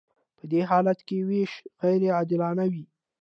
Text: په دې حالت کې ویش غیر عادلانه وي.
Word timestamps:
په 0.37 0.43
دې 0.51 0.61
حالت 0.69 0.99
کې 1.07 1.17
ویش 1.29 1.53
غیر 1.83 2.01
عادلانه 2.17 2.65
وي. 2.71 2.83